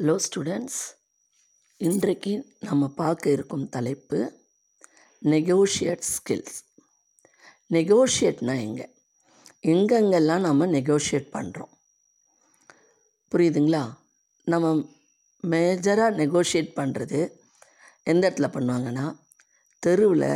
Hello 0.00 0.18
students 0.24 0.80
இன்றைக்கு 1.76 2.56
நம்ம 2.60 2.88
பார்க்க 2.88 3.30
இருக்கும் 3.30 3.68
தலைப்பு 3.68 4.18
நெகோஷியேட் 5.22 6.02
ஸ்கில்ஸ் 6.08 6.56
நெகோஷியேட்னா 7.70 8.54
எங்கே? 8.58 8.86
எங்கெங்கெல்லாம் 9.62 10.38
நம்ம 10.38 10.66
நெகோஷியேட் 10.66 11.28
பண்ணுறோம் 11.36 11.72
புரியுதுங்களா? 13.32 13.82
நம்ம 14.44 14.84
மேஜராக 15.42 16.18
நெகோஷியேட் 16.22 16.70
பண்ணுறது 16.80 17.20
எந்த 18.02 18.30
இடத்துல 18.30 18.50
பண்ணுவாங்கன்னா 18.56 19.16
தெருவில் 19.78 20.28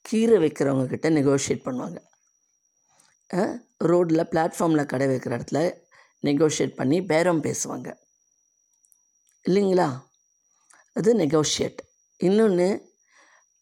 கீரை 0.00 0.38
வைக்கிறவங்கக்கிட்ட 0.38 1.10
நெகோஷியேட் 1.18 1.66
பண்ணுவாங்க. 1.68 2.00
ரோட்டில் 3.76 4.28
பிளாட்ஃபார்மில் 4.32 4.86
கடை 4.86 5.08
வைக்கிற 5.08 5.38
இடத்துல 5.38 5.62
நெகோஷியேட் 6.22 6.74
பண்ணி 6.74 7.02
பேரம் 7.02 7.42
பேசுவாங்க. 7.42 8.04
இல்லைங்களா? 9.46 9.88
அது 10.92 11.10
நெகோஷியேட் 11.14 11.80
இன்னொன்று 12.20 12.66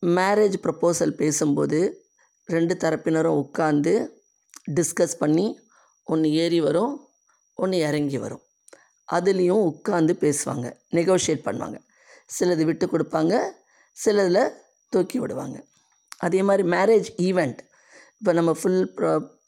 மேரேஜ் 0.02 0.56
ப்ரப்போசல் 0.62 1.14
பேசும்போது 1.20 1.78
ரெண்டு 2.48 2.74
தரப்பினரும் 2.74 3.40
உட்காந்து 3.42 3.92
டிஸ்கஸ் 4.74 5.16
பண்ணி 5.18 5.46
ஒன்று 6.04 6.28
ஏறி 6.32 6.60
வரும் 6.60 6.94
ஒன்று 7.58 7.78
இறங்கி 7.78 8.18
வரும். 8.18 8.42
அதுலேயும் 9.08 9.64
உட்காந்து 9.70 10.12
பேசுவாங்க 10.24 10.66
நெகோஷியேட் 10.90 11.46
பண்ணுவாங்க. 11.48 11.78
சிலது 12.30 12.64
விட்டு 12.64 12.86
கொடுப்பாங்க 12.86 13.34
சிலதில் 13.96 14.54
தூக்கி 14.92 15.18
விடுவாங்க. 15.18 15.56
அதே 16.18 16.42
மாதிரி 16.42 16.64
மேரேஜ் 16.68 17.08
ஈவெண்ட் 17.28 17.60
இப்போ 18.18 18.32
நம்ம 18.32 18.52
ஃபுல் 18.52 18.82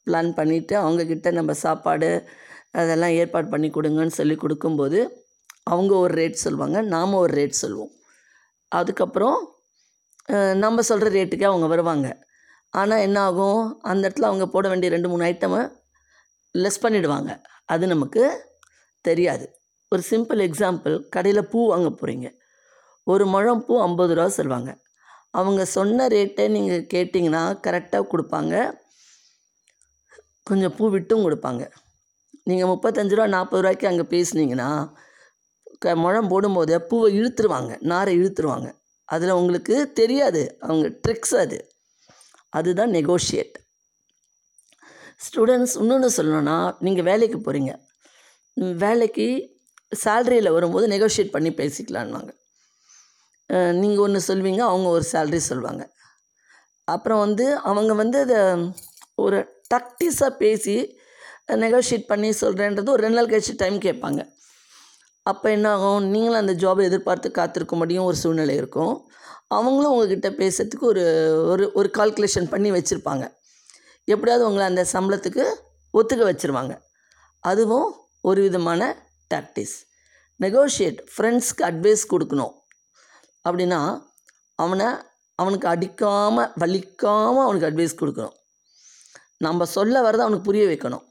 பிளான் 0.07 0.33
பண்ணிவிட்டு 0.39 0.75
அவங்கக்கிட்ட 0.83 1.31
நம்ம 1.31 1.53
சாப்பாடு 1.65 2.11
அதெல்லாம் 2.73 3.15
ஏற்பாடு 3.21 3.49
பண்ணி 3.49 3.69
கொடுங்கன்னு 3.71 4.19
சொல்லி 4.21 4.37
கொடுக்கும்போது 4.37 5.01
அவங்க 5.73 5.93
ஒரு 6.05 6.13
ரேட் 6.21 6.45
சொல்லுவாங்க 6.45 6.79
நாம் 6.95 7.21
ஒரு 7.23 7.33
ரேட் 7.39 7.61
சொல்லுவோம். 7.63 7.93
அதுக்கப்புறம் 8.79 9.39
நம்ம 10.65 10.83
சொல்கிற 10.89 11.09
ரேட்டுக்கே 11.17 11.47
அவங்க 11.51 11.67
வருவாங்க. 11.73 12.07
ஆனால் 12.81 13.03
என்ன 13.07 13.19
ஆகும்? 13.29 13.61
அந்த 13.91 14.03
இடத்துல 14.09 14.29
அவங்க 14.31 14.47
போட 14.55 14.65
வேண்டிய 14.71 14.91
ரெண்டு 14.95 15.11
மூணு 15.11 15.25
ஐட்டமை 15.33 15.61
லெஸ் 16.63 16.83
பண்ணிவிடுவாங்க 16.85 17.31
அது 17.73 17.85
நமக்கு 17.93 18.23
தெரியாது. 19.09 19.47
ஒரு 19.93 20.03
சிம்பிள் 20.11 20.41
எக்ஸாம்பிள் 20.49 20.95
கடையில் 21.15 21.49
பூ 21.53 21.61
வாங்க 21.73 21.89
போகிறீங்க 22.01 22.29
ஒரு 23.13 23.25
முழம் 23.33 23.63
பூ 23.67 23.75
ஐம்பது 23.87 24.13
ரூபா 24.17 24.29
சொல்லுவாங்க. 24.37 24.71
அவங்க 25.39 25.63
சொன்ன 25.77 26.07
ரேட்டை 26.15 26.45
நீங்கள் 26.57 26.87
கேட்டிங்கன்னா 26.95 27.43
கரெக்டாக 27.67 28.05
கொடுப்பாங்க. 28.13 28.55
கொஞ்சம் 30.49 30.75
பூ 30.79 30.85
விட்டும் 30.95 31.25
கொடுப்பாங்க. 31.27 31.65
நீங்கள் 32.49 32.71
முப்பத்தஞ்சு 32.73 33.15
ரூபா 33.17 33.27
நாற்பது 33.35 33.63
ரூபாய்க்கு 33.63 33.91
அங்கே 33.91 34.07
பேசுனீங்கன்னா 34.15 34.71
க 35.83 35.95
முழம் 36.03 36.31
போடும்போது 36.33 36.75
பூவை 36.91 37.09
இழுத்துருவாங்க 37.19 37.73
நாரை 37.93 38.13
இழுத்துருவாங்க. 38.21 38.69
அதில் 39.09 39.39
உங்களுக்கு 39.41 39.75
தெரியாது 40.01 40.43
அவங்க 40.67 40.87
ட்ரிக்ஸ் 41.05 41.37
அது. 41.45 41.59
அதுதான் 42.53 42.93
நெகோஷியேட் 42.99 43.57
ஸ்டூடெண்ட்ஸ் 45.27 45.75
இன்னொன்று 45.83 46.09
சொல்லணும்னா 46.17 46.57
நீங்கள் 46.87 47.07
வேலைக்கு 47.11 47.39
போகிறீங்க 47.39 47.73
வேலைக்கு 48.85 49.27
சேல்ரியில் 50.05 50.55
வரும்போது 50.57 50.87
நெகோஷியேட் 50.95 51.35
பண்ணி 51.35 51.51
பேசிக்கலான்வாங்க 51.61 52.33
நீங்கள் 53.81 54.05
ஒன்று 54.05 54.21
சொல்வீங்க 54.29 54.63
அவங்க 54.71 54.89
ஒரு 54.97 55.05
சேல்ரி 55.13 55.41
சொல்லுவாங்க 55.51 55.83
அப்புறம் 56.95 57.21
வந்து 57.25 57.47
அவங்க 57.71 57.93
வந்து 57.95 58.19
அதை 58.27 58.41
ஒரு 59.25 59.39
டக்டிஸாக 59.75 60.33
பேசி 60.43 60.77
நெகோஷியேட் 61.65 62.11
பண்ணி 62.13 62.31
சொல்கிறேன்றது 62.43 62.93
ஒரு 62.95 63.05
ரெண்டு 63.05 63.19
நாள் 63.19 63.31
கழிச்சு 63.33 63.55
டைம் 63.63 63.79
கேட்பாங்க. 63.81 64.21
அப்போ 65.31 65.47
என்ன 65.51 65.69
ஆகும் 65.75 66.05
நீங்களும் 66.13 66.41
அந்த 66.41 66.55
ஜாபை 66.63 66.83
எதிர்பார்த்து 66.89 67.29
காத்திருக்க 67.39 67.75
முடியும். 67.77 68.05
ஒரு 68.05 68.17
சூழ்நிலை 68.17 68.55
இருக்கும். 68.61 68.95
அவங்களும் 69.57 69.93
உங்ககிட்ட 69.93 70.29
பேசுறதுக்கு 70.41 70.87
ஒரு 70.93 71.05
ஒரு 71.53 71.65
ஒரு 71.79 71.89
கால்குலேஷன் 71.99 72.49
பண்ணி 72.53 72.71
வச்சுருப்பாங்க. 72.77 73.25
எப்படியாவது 74.15 74.47
உங்களை 74.49 74.67
அந்த 74.71 74.83
சம்பளத்துக்கு 74.93 75.45
ஒத்துக்க 75.99 76.23
வச்சுருவாங்க. 76.31 76.75
அதுவும் 77.45 77.89
ஒரு 78.29 78.41
விதமான 78.47 78.83
டாக்டிஸ் 79.35 79.77
நெகோஷியேட் 80.41 80.99
ஃப்ரெண்ட்ஸ்க்கு 81.13 81.63
அட்வைஸ் 81.71 82.05
கொடுக்கணும். 82.13 82.55
அப்படின்னா 83.45 83.81
அவனை 84.65 84.89
அவனுக்கு 85.39 85.67
அடிக்காமல் 85.75 86.53
வலிக்காமல் 86.63 87.45
அவனுக்கு 87.47 87.69
அட்வைஸ் 87.71 88.01
கொடுக்கணும். 88.01 88.37
நம்ம 89.47 89.65
சொல்ல 89.77 89.95
வரதை 90.05 90.23
அவனுக்கு 90.27 90.49
புரிய 90.49 90.67
வைக்கணும். 90.67 91.05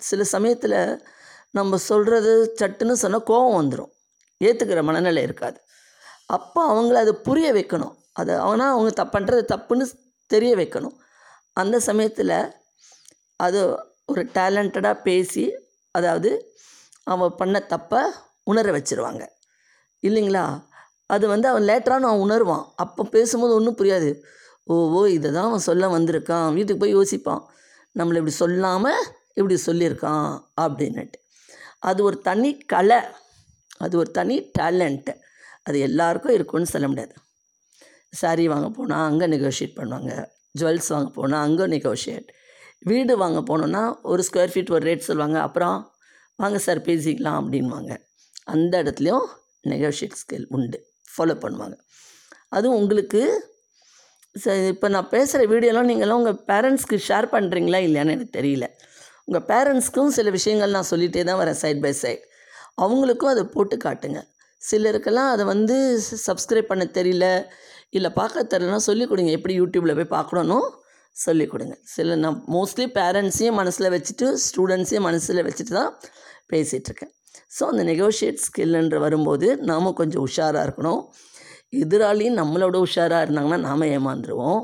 சில 0.00 0.24
சமயத்தில் 0.34 0.78
நம்ம 1.54 1.76
சொல்கிறது 1.76 2.32
சட்டுன்னு 2.60 2.92
சொன்னால் 2.92 3.22
கோபம் 3.22 3.58
வந்துடும் 3.60 3.92
ஏற்றுக்கிற 4.40 4.82
மனநிலை 4.82 5.22
இருக்காது. 5.22 5.58
அப்போ 6.26 6.60
அவங்கள 6.72 6.94
அதை 6.94 7.12
புரிய 7.12 7.52
வைக்கணும். 7.52 7.94
அதை 8.12 8.34
ஆனால் 8.34 8.72
அவங்க 8.72 8.90
தப்பு 8.90 9.14
பண்ணுறது 9.18 9.42
தப்புன்னு 9.54 9.84
தெரிய 10.26 10.56
வைக்கணும். 10.56 10.96
அந்த 11.52 11.80
சமயத்தில் 11.80 12.36
அது 13.36 13.60
ஒரு 14.06 14.22
டேலண்டடாக 14.34 15.02
பேசி 15.02 15.44
அதாவது 15.90 16.30
அவன் 17.04 17.34
பண்ண 17.36 17.56
தப்பை 17.68 18.00
உணர 18.42 18.70
வச்சுருவாங்க. 18.70 19.22
இல்லைங்களா? 20.02 20.44
அது 21.06 21.28
வந்து 21.28 21.48
அவன் 21.48 21.62
லேட்டரான 21.62 22.08
அவன் 22.10 22.24
உணர்வான். 22.26 22.64
அப்போ 22.74 23.04
பேசும்போது 23.04 23.54
ஒன்றும் 23.54 23.78
புரியாது. 23.78 24.10
ஓ 24.64 24.74
ஓ 24.90 25.06
இதை 25.06 25.32
தான் 25.32 25.44
அவன் 25.44 25.58
சொல்ல 25.58 25.88
வந்திருக்கான். 25.88 26.52
வீட்டுக்கு 26.52 26.82
போய் 26.84 26.96
யோசிப்பான். 26.96 27.42
நம்மளை 27.98 28.18
இப்படி 28.20 28.30
சொல்லாமல் 28.30 29.02
இப்படி 29.34 29.56
சொல்லியிருக்கான் 29.66 30.26
அப்படின்னுட்டு. 30.60 31.18
அது 31.90 32.00
ஒரு 32.08 32.18
தனி 32.28 32.50
கலை 32.72 33.00
அது 33.84 33.94
ஒரு 34.02 34.10
தனி 34.18 34.36
டேலண்ட்டு 34.58 35.12
அது 35.68 35.78
எல்லாருக்கும் 35.88 36.34
இருக்கும்னு 36.36 36.72
சொல்ல 36.72 36.86
முடியாது. 36.90 37.14
சாரீ 38.20 38.44
வாங்க 38.52 38.68
போனால் 38.76 39.06
அங்கே 39.10 39.26
நெகோஷியேட் 39.34 39.78
பண்ணுவாங்க. 39.78 40.12
ஜுவல்ஸ் 40.58 40.90
வாங்க 40.94 41.08
போனால் 41.18 41.44
அங்கே 41.46 41.64
நெகோஷியேட் 41.74 42.28
வீடு 42.90 43.12
வாங்க 43.22 43.40
போனோன்னா 43.50 43.82
ஒரு 44.12 44.22
ஸ்கொயர் 44.28 44.52
ஃபீட் 44.52 44.72
ஒரு 44.76 44.84
ரேட் 44.88 45.08
சொல்லுவாங்க. 45.08 45.38
அப்புறம் 45.46 45.76
வாங்க 46.42 46.58
சார் 46.66 46.80
பேசிக்கலாம் 46.88 47.38
அப்படின்வாங்க 47.40 47.92
அந்த 48.54 48.74
இடத்துலையும் 48.82 49.26
நெகோஷியேட் 49.72 50.18
ஸ்கில் 50.22 50.48
உண்டு. 50.56 50.78
ஃபாலோ 51.12 51.36
பண்ணுவாங்க. 51.44 51.76
அதுவும் 52.56 52.78
உங்களுக்கு 52.80 53.22
ச 54.34 54.54
இப்போ 54.72 54.86
நான் 54.94 55.12
பேசுகிற 55.14 55.42
வீடியோலாம் 55.52 55.88
நீங்களாம் 55.90 56.20
உங்கள் 56.20 56.40
பேரண்ட்ஸ்க்கு 56.50 56.96
ஷேர் 57.08 57.26
பண்ணுறீங்களா 57.34 57.78
இல்லையான்னு 57.86 58.14
எனக்கு 58.16 58.36
தெரியல. 58.38 58.66
உங்கள் 59.28 59.46
பேரண்ட்ஸ்க்கும் 59.50 60.14
சில 60.16 60.30
விஷயங்கள் 60.38 60.74
நான் 60.76 60.90
சொல்லிகிட்டே 60.92 61.22
தான் 61.28 61.40
வரேன் 61.42 61.58
சைட் 61.62 61.82
பை 61.84 61.92
சைட் 62.02 62.24
அவங்களுக்கும் 62.84 63.32
அதை 63.34 63.44
போட்டு 63.54 63.76
காட்டுங்க. 63.84 64.18
சிலருக்கெல்லாம் 64.62 65.30
அதை 65.34 65.44
வந்து 65.52 65.76
சப்ஸ்கிரைப் 66.26 66.70
பண்ண 66.72 66.84
தெரியல 66.98 67.26
இல்லை 67.96 68.10
பார்க்க 68.18 68.44
தெரியலனா 68.52 68.80
சொல்லிக் 68.88 69.10
கொடுங்க. 69.10 69.30
எப்படி 69.38 69.54
யூடியூப்பில் 69.60 69.96
போய் 69.98 70.14
பார்க்கணும் 70.16 70.66
சொல்லிக் 71.16 71.52
கொடுங்க. 71.52 71.74
சில 71.94 72.16
நான் 72.22 72.38
மோஸ்ட்லி 72.54 72.86
பேரண்ட்ஸையும் 72.98 73.58
மனசில் 73.60 73.92
வச்சுட்டு 73.94 74.26
ஸ்டூடெண்ட்ஸையும் 74.46 75.06
மனசில் 75.08 75.46
வச்சுட்டு 75.48 75.74
தான் 75.80 75.92
பேசிகிட்ருக்கேன் 76.52 77.12
ஸோ 77.56 77.62
அந்த 77.72 77.82
நெகோஷியேட் 77.90 78.40
ஸ்கில்ன்ற 78.46 78.98
வரும்போது 79.06 79.48
நாம் 79.70 79.96
கொஞ்சம் 80.00 80.24
உஷாராக 80.28 80.66
இருக்கணும். 80.66 81.02
எதிராளியும் 81.82 82.38
நம்மளோட 82.40 82.76
உஷாராக 82.86 83.24
இருந்தாங்கன்னா 83.26 83.60
நாம் 83.68 83.84
ஏமாந்துருவோம். 83.96 84.62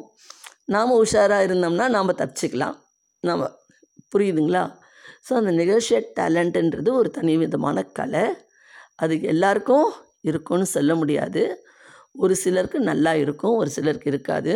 நாம் 0.74 0.92
உஷாராக 1.04 1.46
இருந்தோம்னா 1.48 1.86
நாம் 1.96 2.18
தப்பிச்சிக்கலாம். 2.22 2.76
நாம் 3.24 3.42
புரியுதுங்களா? 4.12 4.62
ஸோ 5.26 5.32
அந்த 5.40 5.52
நெகோஷியேட் 5.60 6.08
டேலண்ட்டுன்றது 6.20 6.90
ஒரு 7.00 7.08
தனி 7.10 7.34
விதமான 7.42 7.82
கலை. 7.98 8.24
அது 9.02 9.14
எல்லாருக்கும் 9.32 9.86
இருக்கும்னு 10.30 10.66
சொல்ல 10.76 10.92
முடியாது. 10.94 11.42
ஒரு 12.22 12.34
சிலருக்கு 12.44 12.78
நல்லா 12.90 13.12
இருக்கும் 13.24 13.54
ஒரு 13.60 13.70
சிலருக்கு 13.76 14.10
இருக்காது. 14.12 14.52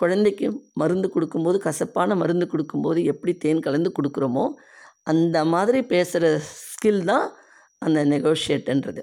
குழந்தைக்கு 0.00 0.46
மருந்து 0.80 1.08
கொடுக்கும்போது 1.14 1.58
கசப்பான 1.66 2.14
மருந்து 2.22 2.46
கொடுக்கும்போது 2.52 3.00
எப்படி 3.12 3.32
தேன் 3.44 3.64
கலந்து 3.66 3.90
கொடுக்குறோமோ 3.98 4.44
அந்த 5.12 5.38
மாதிரி 5.44 5.80
பேசுகிற 5.92 6.26
ஸ்கில் 6.68 7.04
தான் 7.10 7.26
அந்த 7.82 8.00
நெகோஷியேட்டுன்றது 8.12 9.02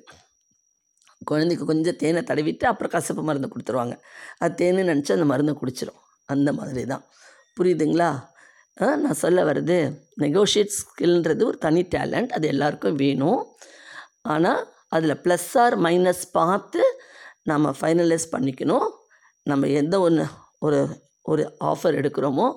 குழந்தைக்கு 1.29 1.65
கொஞ்சம் 1.71 1.97
தேனை 2.01 2.21
தடவிட்டு 2.29 2.65
அப்புறம் 2.69 2.93
கசப்பு 2.95 3.21
மருந்து 3.27 3.49
கொடுத்துருவாங்க. 3.53 3.95
அது 4.39 4.53
தேனு 4.61 4.83
நினச்சி 4.91 5.11
அந்த 5.17 5.27
மருந்தை 5.31 5.53
குடிச்சிடும் 5.61 5.99
அந்த 6.29 6.49
மாதிரி 6.59 6.83
தான். 6.93 7.03
புரியுதுங்களா? 7.57 8.09
நான் 8.77 9.21
சொல்ல 9.23 9.39
வர்றது 9.49 9.77
நெகோஷியேட் 10.23 10.75
ஸ்கில்ன்றது 10.79 11.43
ஒரு 11.49 11.57
தனி 11.65 11.81
டேலண்ட் 11.95 12.31
அது 12.37 12.45
எல்லாருக்கும் 12.53 12.99
வேணும். 13.03 13.41
ஆனால் 14.33 14.61
அதில் 14.95 15.21
ப்ளஸ் 15.25 15.51
ஆர் 15.63 15.75
மைனஸ் 15.85 16.23
பார்த்து 16.39 16.81
நம்ம 17.51 17.73
ஃபைனலைஸ் 17.79 18.27
பண்ணிக்கணும். 18.33 18.87
நம்ம 19.51 19.67
எந்த 19.81 19.95
ஒன்று 20.07 20.25
ஒரு 20.65 20.79
ஒரு 21.31 21.43
ஆஃபர் 21.71 21.97
எடுக்கிறோமோ 22.01 22.47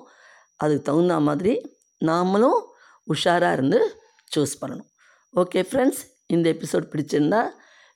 அதுக்கு 0.63 0.87
தகுந்த 0.89 1.15
மாதிரி 1.27 1.53
நாமளும் 2.01 2.59
உஷாராக 3.13 3.57
இருந்து 3.57 3.79
சூஸ் 4.33 4.59
பண்ணணும். 4.61 4.89
ஓகே 5.33 5.61
ஃப்ரெண்ட்ஸ் 5.69 6.01
இந்த 6.35 6.45
எபிசோட் 6.55 6.91
பிடிச்சிருந்தா 6.93 7.41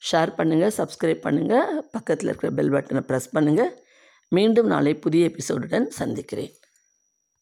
ஷேர் 0.09 0.31
பண்ணுங்கள் 0.39 0.73
சப்ஸ்கிரைப் 0.79 1.25
பண்ணுங்கள் 1.27 1.69
பக்கத்தில் 1.95 2.29
இருக்கிற 2.29 2.51
பெல் 2.57 2.73
பட்டனை 2.75 3.01
ப்ரெஸ் 3.09 3.33
பண்ணுங்கள் 3.35 3.71
மீண்டும் 4.37 4.69
நாளை 4.73 4.93
புதிய 5.05 5.29
எபிசோடுடன் 5.31 5.87
சந்திக்கிறேன். 5.99 6.53